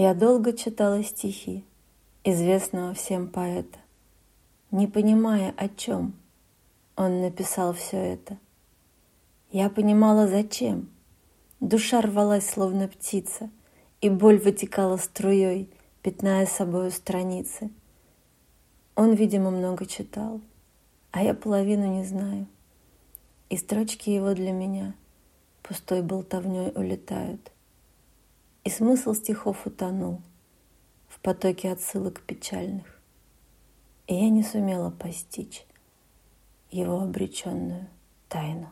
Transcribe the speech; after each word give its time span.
Я 0.00 0.14
долго 0.14 0.52
читала 0.52 1.02
стихи 1.02 1.64
известного 2.22 2.94
всем 2.94 3.26
поэта, 3.26 3.80
не 4.70 4.86
понимая, 4.86 5.52
о 5.56 5.68
чем 5.68 6.14
он 6.94 7.20
написал 7.20 7.72
все 7.72 7.96
это. 7.96 8.38
Я 9.50 9.68
понимала, 9.68 10.28
зачем. 10.28 10.88
Душа 11.58 12.00
рвалась, 12.00 12.48
словно 12.48 12.86
птица, 12.86 13.50
и 14.00 14.08
боль 14.08 14.38
вытекала 14.38 14.98
струей, 14.98 15.68
пятная 16.02 16.46
собою 16.46 16.92
страницы. 16.92 17.68
Он, 18.94 19.14
видимо, 19.14 19.50
много 19.50 19.84
читал, 19.84 20.40
а 21.10 21.24
я 21.24 21.34
половину 21.34 21.86
не 21.96 22.04
знаю. 22.04 22.46
И 23.48 23.56
строчки 23.56 24.10
его 24.10 24.32
для 24.34 24.52
меня 24.52 24.94
пустой 25.64 26.02
болтовней 26.02 26.70
улетают. 26.76 27.50
И 28.68 28.70
смысл 28.70 29.14
стихов 29.14 29.66
утонул 29.66 30.20
в 31.08 31.20
потоке 31.20 31.72
отсылок 31.72 32.20
печальных. 32.20 33.00
И 34.06 34.14
я 34.14 34.28
не 34.28 34.42
сумела 34.42 34.90
постичь 34.90 35.64
его 36.70 37.00
обреченную 37.00 37.88
тайну. 38.28 38.68